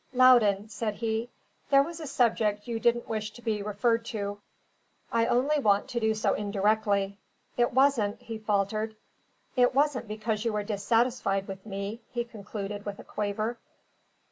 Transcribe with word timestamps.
"Loudon," 0.13 0.67
said 0.67 0.95
he, 0.95 1.29
"there 1.69 1.83
was 1.83 1.99
a 1.99 2.07
subject 2.07 2.67
you 2.67 2.79
didn't 2.79 3.07
wish 3.07 3.29
to 3.29 3.41
be 3.43 3.61
referred 3.61 4.03
to. 4.05 4.41
I 5.11 5.27
only 5.27 5.59
want 5.59 5.87
to 5.89 5.99
do 5.99 6.15
so 6.15 6.33
indirectly. 6.33 7.19
It 7.55 7.71
wasn't" 7.71 8.19
he 8.19 8.39
faltered 8.39 8.95
"it 9.55 9.75
wasn't 9.75 10.07
because 10.07 10.43
you 10.43 10.53
were 10.53 10.63
dissatisfied 10.63 11.47
with 11.47 11.63
me?" 11.67 12.01
he 12.09 12.23
concluded, 12.23 12.83
with 12.83 12.97
a 12.97 13.03
quaver. 13.03 13.59